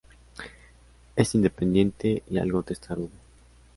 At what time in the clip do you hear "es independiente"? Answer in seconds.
1.15-2.23